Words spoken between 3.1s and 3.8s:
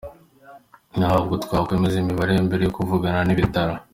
n’ibitaro.